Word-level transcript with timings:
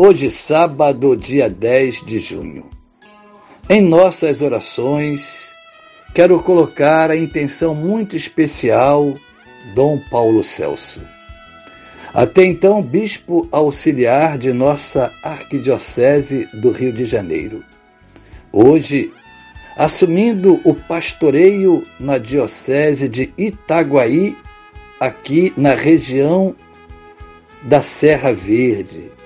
Hoje, 0.00 0.30
sábado, 0.30 1.16
dia 1.16 1.50
10 1.50 2.06
de 2.06 2.20
junho. 2.20 2.66
Em 3.68 3.80
nossas 3.80 4.40
orações, 4.40 5.50
quero 6.14 6.40
colocar 6.40 7.10
a 7.10 7.16
intenção 7.16 7.74
muito 7.74 8.14
especial 8.14 9.12
Dom 9.74 9.98
Paulo 10.08 10.44
Celso. 10.44 11.02
Até 12.14 12.44
então, 12.44 12.80
bispo 12.80 13.48
auxiliar 13.50 14.38
de 14.38 14.52
nossa 14.52 15.12
Arquidiocese 15.20 16.46
do 16.54 16.70
Rio 16.70 16.92
de 16.92 17.04
Janeiro. 17.04 17.64
Hoje, 18.52 19.12
assumindo 19.76 20.60
o 20.62 20.76
pastoreio 20.76 21.82
na 21.98 22.18
Diocese 22.18 23.08
de 23.08 23.34
Itaguaí, 23.36 24.36
aqui 25.00 25.52
na 25.56 25.74
região 25.74 26.54
da 27.64 27.82
Serra 27.82 28.32
Verde, 28.32 29.17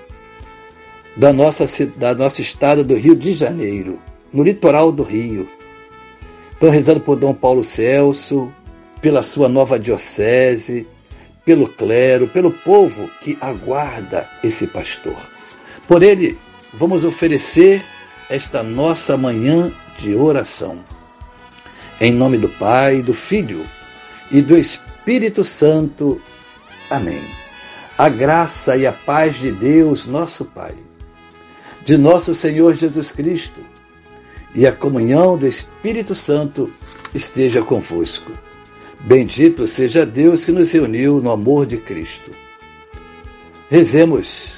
da 1.15 1.31
nossa, 1.31 1.65
da 1.97 2.15
nossa 2.15 2.41
estado 2.41 2.83
do 2.83 2.95
Rio 2.95 3.15
de 3.15 3.33
Janeiro, 3.33 3.99
no 4.31 4.43
litoral 4.43 4.91
do 4.91 5.03
Rio. 5.03 5.47
Estou 6.51 6.69
rezando 6.69 6.99
por 6.99 7.15
Dom 7.15 7.33
Paulo 7.33 7.63
Celso, 7.63 8.51
pela 9.01 9.21
sua 9.21 9.47
nova 9.47 9.77
diocese, 9.77 10.87
pelo 11.45 11.67
clero, 11.67 12.27
pelo 12.27 12.51
povo 12.51 13.09
que 13.21 13.37
aguarda 13.39 14.29
esse 14.43 14.65
pastor. 14.65 15.17
Por 15.87 16.01
ele, 16.01 16.37
vamos 16.73 17.03
oferecer 17.03 17.83
esta 18.29 18.63
nossa 18.63 19.17
manhã 19.17 19.71
de 19.99 20.15
oração. 20.15 20.79
Em 21.99 22.11
nome 22.11 22.37
do 22.37 22.49
Pai, 22.49 23.01
do 23.01 23.13
Filho 23.13 23.67
e 24.31 24.41
do 24.41 24.57
Espírito 24.57 25.43
Santo. 25.43 26.19
Amém. 26.89 27.21
A 27.97 28.09
graça 28.09 28.75
e 28.75 28.87
a 28.87 28.93
paz 28.93 29.37
de 29.37 29.51
Deus, 29.51 30.05
nosso 30.05 30.45
Pai 30.45 30.73
de 31.85 31.97
nosso 31.97 32.33
Senhor 32.33 32.75
Jesus 32.75 33.11
Cristo 33.11 33.61
e 34.55 34.65
a 34.65 34.71
comunhão 34.71 35.37
do 35.37 35.47
Espírito 35.47 36.15
Santo 36.15 36.71
esteja 37.13 37.61
convosco. 37.61 38.31
Bendito 39.01 39.67
seja 39.67 40.05
Deus 40.05 40.45
que 40.45 40.51
nos 40.51 40.71
reuniu 40.71 41.21
no 41.21 41.31
amor 41.31 41.65
de 41.65 41.77
Cristo. 41.77 42.31
Rezemos 43.69 44.53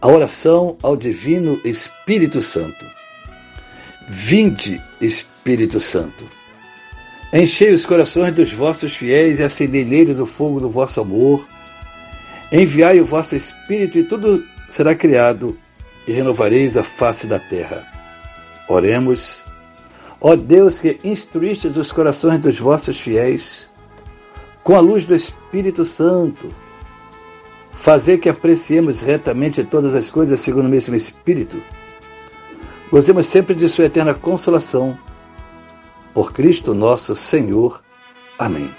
a 0.00 0.08
oração 0.08 0.78
ao 0.82 0.96
Divino 0.96 1.60
Espírito 1.64 2.40
Santo. 2.40 2.86
Vinde, 4.08 4.82
Espírito 5.00 5.78
Santo. 5.78 6.24
Enchei 7.32 7.72
os 7.72 7.84
corações 7.84 8.32
dos 8.32 8.52
vossos 8.52 8.96
fiéis 8.96 9.38
e 9.38 9.44
acendei 9.44 9.84
neles 9.84 10.18
o 10.18 10.26
fogo 10.26 10.58
do 10.58 10.70
vosso 10.70 11.00
amor. 11.00 11.46
Enviai 12.50 13.00
o 13.00 13.04
vosso 13.04 13.36
Espírito 13.36 13.98
e 13.98 14.04
tudo 14.04 14.42
será 14.70 14.94
criado 14.94 15.58
e 16.06 16.12
renovareis 16.12 16.76
a 16.76 16.82
face 16.82 17.26
da 17.26 17.38
terra. 17.38 17.84
Oremos. 18.68 19.42
Ó 20.20 20.36
Deus 20.36 20.78
que 20.78 20.98
instruístes 21.02 21.76
os 21.76 21.90
corações 21.90 22.40
dos 22.40 22.58
vossos 22.58 23.00
fiéis, 23.00 23.68
com 24.62 24.76
a 24.76 24.80
luz 24.80 25.04
do 25.06 25.14
Espírito 25.14 25.84
Santo, 25.84 26.54
fazer 27.72 28.18
que 28.18 28.28
apreciemos 28.28 29.00
retamente 29.00 29.64
todas 29.64 29.94
as 29.94 30.10
coisas 30.10 30.38
segundo 30.40 30.66
o 30.66 30.70
mesmo 30.70 30.94
Espírito. 30.94 31.60
Gozemos 32.92 33.26
sempre 33.26 33.54
de 33.54 33.68
Sua 33.68 33.86
eterna 33.86 34.14
consolação. 34.14 34.96
Por 36.14 36.32
Cristo 36.32 36.74
nosso 36.74 37.14
Senhor. 37.16 37.82
Amém. 38.38 38.70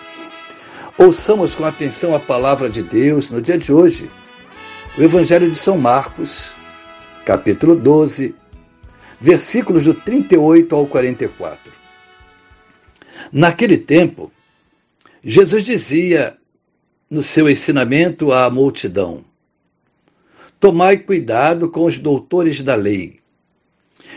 Ouçamos 0.97 1.55
com 1.55 1.65
atenção 1.65 2.15
a 2.15 2.19
palavra 2.19 2.69
de 2.69 2.83
Deus 2.83 3.31
no 3.31 3.41
dia 3.41 3.57
de 3.57 3.73
hoje 3.73 4.09
o 4.97 5.01
Evangelho 5.01 5.49
de 5.49 5.55
São 5.55 5.77
Marcos, 5.77 6.51
capítulo 7.25 7.75
12, 7.75 8.35
versículos 9.21 9.85
do 9.85 9.93
38 9.93 10.75
ao 10.75 10.85
44. 10.85 11.71
Naquele 13.31 13.77
tempo, 13.77 14.31
Jesus 15.23 15.63
dizia 15.63 16.37
no 17.09 17.23
seu 17.23 17.49
ensinamento 17.49 18.33
à 18.33 18.49
multidão: 18.49 19.23
Tomai 20.59 20.97
cuidado 20.97 21.69
com 21.69 21.85
os 21.85 21.97
doutores 21.97 22.59
da 22.59 22.75
lei. 22.75 23.21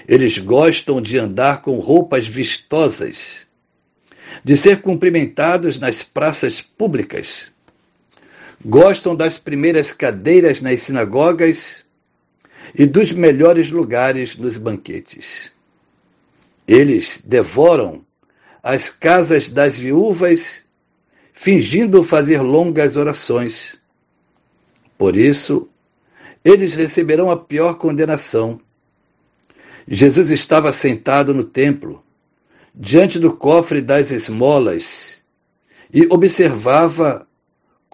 Eles 0.09 0.39
gostam 0.39 1.01
de 1.01 1.17
andar 1.17 1.63
com 1.63 1.79
roupas 1.79 2.27
vistosas, 2.27 3.47
de 4.43 4.57
ser 4.57 4.81
cumprimentados 4.83 5.79
nas 5.79 6.03
praças 6.03 6.61
públicas 6.61 7.54
gostam 8.65 9.15
das 9.15 9.39
primeiras 9.39 9.93
cadeiras 9.93 10.63
nas 10.63 10.81
sinagogas 10.81 11.85
e 12.75 12.87
dos 12.87 13.13
melhores 13.13 13.71
lugares 13.71 14.37
nos 14.37 14.57
banquetes. 14.57 15.53
Eles 16.67 17.23
devoram 17.23 18.05
as 18.63 18.89
casas 18.89 19.51
das 19.51 19.77
viúvas, 19.77 20.63
fingindo 21.33 22.03
fazer 22.03 22.41
longas 22.41 22.97
orações. 22.97 23.79
Por 24.97 25.15
isso, 25.15 25.69
eles 26.43 26.75
receberão 26.75 27.31
a 27.31 27.37
pior 27.37 27.75
condenação. 27.75 28.59
Jesus 29.87 30.31
estava 30.31 30.73
sentado 30.73 31.35
no 31.35 31.45
templo, 31.45 32.03
diante 32.75 33.19
do 33.19 33.37
cofre 33.37 33.83
das 33.83 34.11
esmolas, 34.11 35.23
e 35.93 36.07
observava 36.11 37.29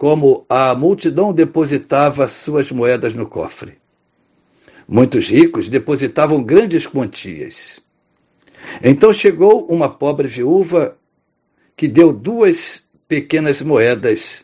como 0.01 0.47
a 0.49 0.73
multidão 0.73 1.31
depositava 1.31 2.27
suas 2.27 2.71
moedas 2.71 3.13
no 3.13 3.27
cofre. 3.27 3.77
Muitos 4.87 5.29
ricos 5.29 5.69
depositavam 5.69 6.41
grandes 6.41 6.87
quantias. 6.87 7.79
Então 8.83 9.13
chegou 9.13 9.67
uma 9.67 9.87
pobre 9.87 10.27
viúva 10.27 10.97
que 11.77 11.87
deu 11.87 12.11
duas 12.11 12.83
pequenas 13.07 13.61
moedas 13.61 14.43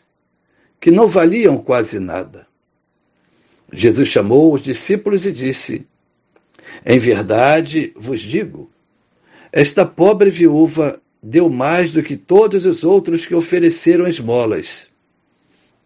que 0.78 0.92
não 0.92 1.08
valiam 1.08 1.58
quase 1.58 1.98
nada. 1.98 2.46
Jesus 3.72 4.06
chamou 4.06 4.54
os 4.54 4.62
discípulos 4.62 5.26
e 5.26 5.32
disse: 5.32 5.84
Em 6.86 7.00
verdade 7.00 7.92
vos 7.96 8.20
digo, 8.20 8.70
esta 9.50 9.84
pobre 9.84 10.30
viúva 10.30 11.02
deu 11.20 11.50
mais 11.50 11.92
do 11.92 12.00
que 12.00 12.16
todos 12.16 12.64
os 12.64 12.84
outros 12.84 13.26
que 13.26 13.34
ofereceram 13.34 14.06
esmolas 14.06 14.87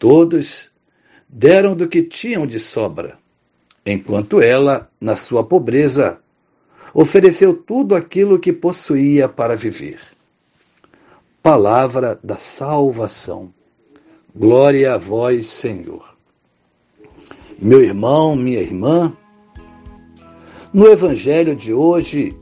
Todos 0.03 0.73
deram 1.29 1.77
do 1.77 1.87
que 1.87 2.03
tinham 2.03 2.45
de 2.45 2.59
sobra, 2.59 3.21
enquanto 3.87 4.41
ela, 4.41 4.91
na 5.01 5.15
sua 5.15 5.45
pobreza, 5.45 6.19
ofereceu 6.93 7.55
tudo 7.55 7.95
aquilo 7.95 8.37
que 8.37 8.53
possuía 8.53 9.29
para 9.29 9.55
viver. 9.55 10.01
Palavra 11.41 12.19
da 12.21 12.37
salvação. 12.37 13.55
Glória 14.35 14.95
a 14.95 14.99
vós, 14.99 15.47
Senhor. 15.47 16.17
Meu 17.57 17.81
irmão, 17.81 18.35
minha 18.35 18.59
irmã, 18.59 19.17
no 20.75 20.89
Evangelho 20.89 21.55
de 21.55 21.73
hoje, 21.73 22.37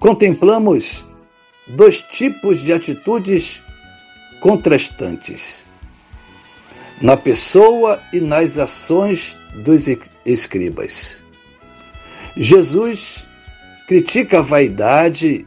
contemplamos 0.00 1.06
dois 1.68 2.00
tipos 2.00 2.58
de 2.58 2.72
atitudes 2.72 3.62
contrastantes 4.40 5.69
na 7.00 7.16
pessoa 7.16 8.02
e 8.12 8.20
nas 8.20 8.58
ações 8.58 9.38
dos 9.54 9.86
escribas. 10.24 11.22
Jesus 12.36 13.26
critica 13.88 14.38
a 14.38 14.42
vaidade 14.42 15.46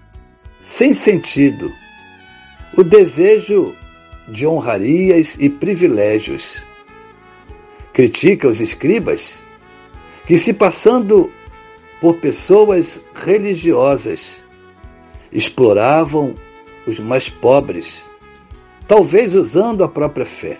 sem 0.59 0.93
sentido, 0.93 1.71
o 2.75 2.83
desejo 2.83 3.75
de 4.27 4.47
honrarias 4.47 5.37
e 5.39 5.49
privilégios. 5.49 6.63
Critica 7.93 8.47
os 8.47 8.59
escribas 8.59 9.43
que, 10.25 10.37
se 10.37 10.53
passando 10.53 11.31
por 12.01 12.17
pessoas 12.17 13.05
religiosas, 13.13 14.43
exploravam 15.31 16.33
os 16.87 16.99
mais 16.99 17.29
pobres, 17.29 18.03
talvez 18.87 19.35
usando 19.35 19.83
a 19.83 19.87
própria 19.87 20.25
fé. 20.25 20.59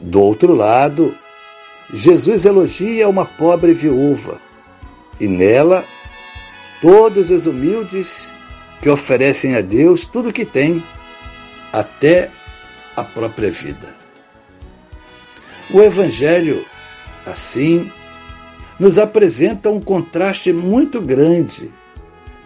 Do 0.00 0.20
outro 0.20 0.54
lado, 0.54 1.16
Jesus 1.92 2.44
elogia 2.44 3.08
uma 3.08 3.24
pobre 3.24 3.72
viúva 3.72 4.40
e 5.18 5.26
nela 5.26 5.84
todos 6.80 7.30
os 7.30 7.46
humildes 7.46 8.30
que 8.80 8.88
oferecem 8.88 9.56
a 9.56 9.60
Deus 9.60 10.06
tudo 10.06 10.28
o 10.28 10.32
que 10.32 10.44
têm, 10.44 10.82
até 11.72 12.30
a 12.96 13.02
própria 13.02 13.50
vida. 13.50 13.94
O 15.70 15.82
Evangelho, 15.82 16.64
assim, 17.26 17.90
nos 18.78 18.98
apresenta 18.98 19.68
um 19.68 19.80
contraste 19.80 20.52
muito 20.52 21.00
grande 21.00 21.70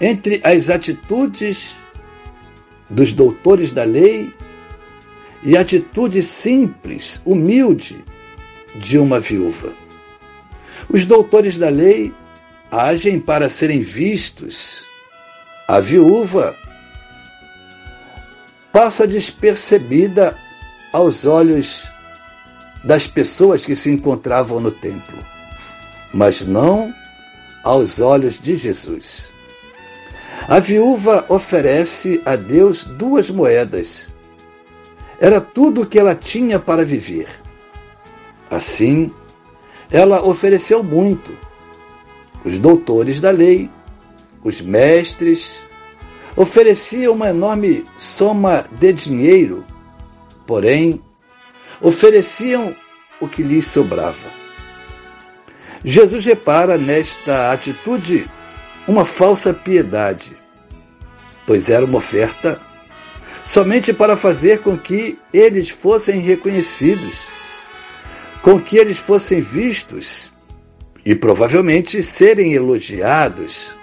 entre 0.01 0.41
as 0.43 0.71
atitudes 0.71 1.77
dos 2.89 3.13
doutores 3.13 3.71
da 3.71 3.85
lei 3.85 4.33
e 5.43 5.57
atitude 5.57 6.23
simples, 6.23 7.21
humilde 7.25 8.05
de 8.77 8.99
uma 8.99 9.19
viúva. 9.19 9.73
Os 10.89 11.05
doutores 11.05 11.59
da 11.59 11.69
lei 11.69 12.15
agem 12.71 13.21
para 13.21 13.49
serem 13.49 13.83
vistos. 13.83 14.85
A 15.69 15.81
viúva 15.81 16.57
passa 18.73 19.07
despercebida 19.07 20.37
aos 20.93 21.25
olhos 21.25 21.87
das 22.85 23.07
pessoas 23.07 23.65
que 23.65 23.77
se 23.77 23.91
encontravam 23.91 24.61
no 24.61 24.71
templo, 24.71 25.17
mas 26.13 26.41
não 26.41 26.93
aos 27.63 28.01
olhos 28.01 28.39
de 28.41 28.57
Jesus. 28.57 29.31
A 30.49 30.59
viúva 30.59 31.25
oferece 31.29 32.21
a 32.25 32.35
Deus 32.35 32.83
duas 32.83 33.31
moedas. 33.31 34.13
Era 35.23 35.41
tudo 35.41 35.83
o 35.83 35.87
que 35.87 36.01
ela 36.01 36.17
tinha 36.17 36.59
para 36.59 36.85
viver. 36.85 37.29
Assim, 38.51 39.15
ela 39.89 40.21
ofereceu 40.27 40.83
muito. 40.83 41.39
Os 42.45 42.59
doutores 42.59 43.21
da 43.21 43.31
lei, 43.31 43.71
os 44.43 44.61
mestres, 44.61 45.55
ofereciam 46.35 47.15
uma 47.15 47.29
enorme 47.29 47.85
soma 47.97 48.65
de 48.73 48.93
dinheiro, 48.93 49.65
porém, 50.45 51.01
ofereciam 51.81 52.75
o 53.21 53.29
que 53.29 53.45
lhes 53.45 53.69
sobrava. 53.69 54.29
Jesus 55.85 56.25
repara 56.25 56.77
nesta 56.77 57.53
atitude 57.53 58.29
uma 58.89 59.05
falsa 59.05 59.55
piedade, 59.55 60.37
pois 61.47 61.71
era 61.71 61.85
uma 61.85 61.99
oferta 61.99 62.61
somente 63.45 63.93
para 63.93 64.17
fazer 64.17 64.61
com 64.61 64.79
que 64.79 65.19
eles 65.33 65.69
fossem 65.69 66.21
reconhecidos, 66.21 67.27
com 68.43 68.61
que 68.61 68.77
eles 68.77 68.99
fossem 68.99 69.41
vistos 69.41 70.31
e 71.05 71.15
provavelmente 71.15 72.03
serem 72.03 72.55
elogiados. 72.55 73.75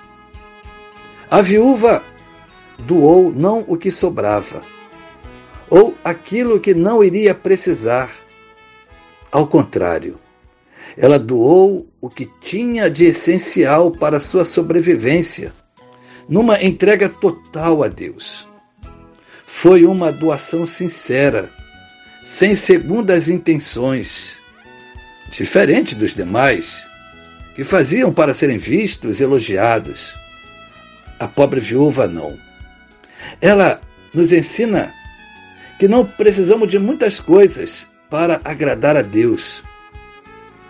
A 1.29 1.41
viúva 1.41 2.03
doou 2.79 3.31
não 3.31 3.63
o 3.67 3.77
que 3.77 3.91
sobrava, 3.91 4.61
ou 5.69 5.95
aquilo 6.03 6.59
que 6.59 6.73
não 6.73 7.03
iria 7.03 7.35
precisar. 7.35 8.09
Ao 9.31 9.45
contrário, 9.45 10.17
ela 10.97 11.19
doou 11.19 11.87
o 12.01 12.09
que 12.09 12.27
tinha 12.41 12.89
de 12.89 13.05
essencial 13.05 13.91
para 13.91 14.19
sua 14.19 14.43
sobrevivência, 14.43 15.53
numa 16.27 16.61
entrega 16.63 17.07
total 17.07 17.83
a 17.83 17.87
Deus. 17.87 18.48
Foi 19.51 19.83
uma 19.83 20.09
doação 20.09 20.65
sincera, 20.65 21.51
sem 22.23 22.55
segundas 22.55 23.27
intenções, 23.27 24.39
diferente 25.31 25.95
dos 25.95 26.13
demais, 26.13 26.87
que 27.55 27.65
faziam 27.65 28.13
para 28.13 28.33
serem 28.33 28.57
vistos, 28.57 29.19
elogiados. 29.19 30.15
A 31.19 31.27
pobre 31.27 31.59
viúva 31.59 32.07
não. 32.07 32.39
Ela 33.41 33.81
nos 34.13 34.31
ensina 34.31 34.93
que 35.77 35.89
não 35.89 36.05
precisamos 36.05 36.69
de 36.69 36.79
muitas 36.79 37.19
coisas 37.19 37.89
para 38.09 38.39
agradar 38.45 38.95
a 38.95 39.01
Deus. 39.01 39.61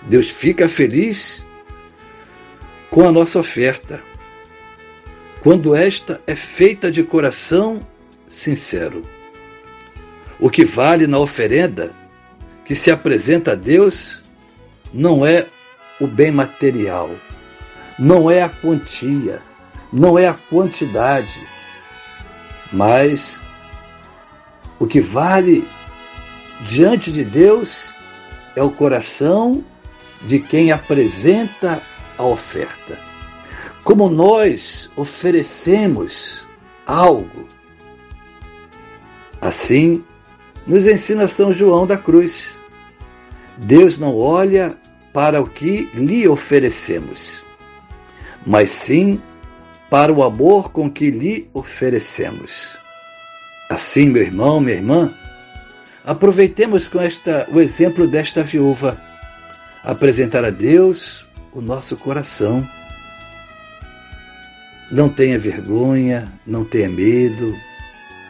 Deus 0.07 0.31
fica 0.31 0.67
feliz 0.67 1.45
com 2.89 3.07
a 3.07 3.11
nossa 3.11 3.37
oferta, 3.37 4.01
quando 5.41 5.75
esta 5.75 6.19
é 6.25 6.35
feita 6.35 6.91
de 6.91 7.03
coração 7.03 7.85
sincero. 8.29 9.03
O 10.39 10.49
que 10.49 10.63
vale 10.63 11.07
na 11.07 11.17
oferenda 11.17 11.93
que 12.63 12.75
se 12.75 12.91
apresenta 12.91 13.53
a 13.53 13.55
Deus 13.55 14.21
não 14.93 15.25
é 15.25 15.47
o 15.99 16.07
bem 16.07 16.31
material, 16.31 17.09
não 17.97 18.31
é 18.31 18.41
a 18.41 18.47
quantia, 18.47 19.41
não 19.91 20.17
é 20.17 20.27
a 20.27 20.33
quantidade, 20.33 21.45
mas 22.71 23.41
o 24.79 24.87
que 24.87 25.01
vale 25.01 25.67
diante 26.61 27.11
de 27.11 27.25
Deus 27.25 27.93
é 28.55 28.63
o 28.63 28.69
coração 28.69 29.63
de 30.21 30.39
quem 30.39 30.71
apresenta 30.71 31.81
a 32.17 32.23
oferta. 32.23 32.99
Como 33.83 34.09
nós 34.09 34.89
oferecemos 34.95 36.47
algo, 36.85 37.47
assim 39.41 40.03
nos 40.65 40.87
ensina 40.87 41.27
São 41.27 41.51
João 41.51 41.87
da 41.87 41.97
Cruz. 41.97 42.57
Deus 43.57 43.97
não 43.97 44.15
olha 44.15 44.77
para 45.13 45.41
o 45.41 45.49
que 45.49 45.89
lhe 45.93 46.27
oferecemos, 46.27 47.43
mas 48.45 48.69
sim 48.69 49.21
para 49.89 50.13
o 50.13 50.23
amor 50.23 50.71
com 50.71 50.89
que 50.89 51.09
lhe 51.09 51.49
oferecemos. 51.53 52.77
Assim, 53.69 54.09
meu 54.09 54.23
irmão, 54.23 54.59
minha 54.59 54.77
irmã, 54.77 55.13
aproveitemos 56.05 56.87
com 56.87 56.99
esta 56.99 57.47
o 57.51 57.59
exemplo 57.59 58.07
desta 58.07 58.43
viúva, 58.43 59.01
apresentar 59.83 60.45
a 60.45 60.49
Deus 60.49 61.27
o 61.51 61.61
nosso 61.61 61.97
coração. 61.97 62.67
Não 64.91 65.09
tenha 65.09 65.37
vergonha, 65.37 66.31
não 66.45 66.63
tenha 66.63 66.89
medo, 66.89 67.55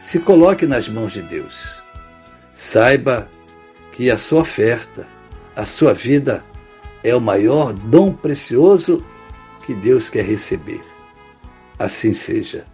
se 0.00 0.18
coloque 0.18 0.66
nas 0.66 0.88
mãos 0.88 1.12
de 1.12 1.22
Deus. 1.22 1.78
Saiba 2.54 3.28
que 3.92 4.10
a 4.10 4.16
sua 4.16 4.40
oferta, 4.40 5.06
a 5.54 5.64
sua 5.66 5.92
vida 5.92 6.44
é 7.04 7.14
o 7.14 7.20
maior 7.20 7.72
dom 7.72 8.12
precioso 8.12 9.04
que 9.64 9.74
Deus 9.74 10.08
quer 10.08 10.24
receber. 10.24 10.80
Assim 11.78 12.12
seja. 12.12 12.66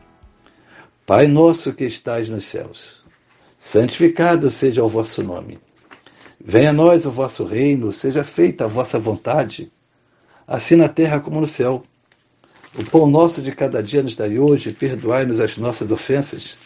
Pai 1.05 1.27
nosso 1.27 1.73
que 1.73 1.85
estais 1.85 2.29
nos 2.29 2.45
céus, 2.45 3.05
santificado 3.57 4.51
seja 4.51 4.83
o 4.83 4.89
vosso 4.89 5.23
nome. 5.23 5.61
Venha 6.41 6.71
a 6.71 6.73
nós 6.73 7.07
o 7.07 7.11
vosso 7.11 7.45
reino, 7.45 7.93
seja 7.93 8.25
feita 8.25 8.65
a 8.65 8.69
vossa 8.69 8.99
vontade, 8.99 9.73
assim 10.47 10.77
na 10.77 10.89
terra 10.89 11.21
como 11.21 11.41
no 11.41 11.47
céu. 11.47 11.85
O 12.79 12.85
pão 12.85 13.07
nosso 13.07 13.41
de 13.41 13.53
cada 13.53 13.83
dia 13.83 14.03
nos 14.03 14.17
dai 14.17 14.39
hoje, 14.39 14.73
perdoai-nos 14.73 15.41
as 15.41 15.57
nossas 15.57 15.91
ofensas, 15.91 16.66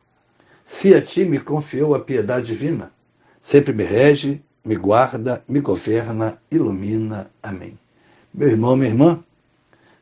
se 0.63 0.93
a 0.93 1.01
ti 1.01 1.25
me 1.25 1.39
confiou 1.39 1.95
a 1.95 1.99
piedade 1.99 2.47
divina, 2.47 2.91
sempre 3.39 3.73
me 3.73 3.83
rege, 3.83 4.41
me 4.63 4.75
guarda, 4.75 5.43
me 5.47 5.59
governa, 5.59 6.37
ilumina. 6.51 7.29
Amém. 7.41 7.77
Meu 8.33 8.49
irmão, 8.49 8.75
minha 8.75 8.89
irmã, 8.89 9.23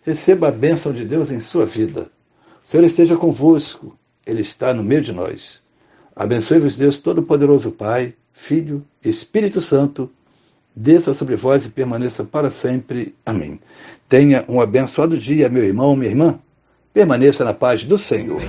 receba 0.01 0.49
a 0.49 0.51
bênção 0.51 0.93
de 0.93 1.05
Deus 1.05 1.31
em 1.31 1.39
sua 1.39 1.65
vida. 1.65 2.09
O 2.63 2.67
Senhor 2.67 2.83
esteja 2.83 3.15
convosco, 3.15 3.97
Ele 4.25 4.41
está 4.41 4.73
no 4.73 4.83
meio 4.83 5.01
de 5.01 5.11
nós. 5.11 5.61
Abençoe-vos, 6.15 6.75
Deus 6.75 6.99
Todo-Poderoso, 6.99 7.71
Pai, 7.71 8.13
Filho 8.33 8.85
Espírito 9.03 9.61
Santo, 9.61 10.09
desça 10.75 11.13
sobre 11.13 11.35
vós 11.35 11.65
e 11.65 11.69
permaneça 11.69 12.23
para 12.23 12.51
sempre. 12.51 13.15
Amém. 13.25 13.59
Tenha 14.07 14.45
um 14.47 14.61
abençoado 14.61 15.17
dia, 15.17 15.49
meu 15.49 15.63
irmão, 15.63 15.95
minha 15.95 16.09
irmã. 16.09 16.39
Permaneça 16.93 17.45
na 17.45 17.53
paz 17.53 17.83
do 17.83 17.97
Senhor. 17.97 18.41